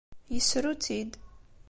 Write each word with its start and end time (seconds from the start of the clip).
Yessru-tt-id. 0.33 1.11